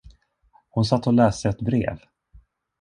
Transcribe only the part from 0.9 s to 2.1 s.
och läste ett brev.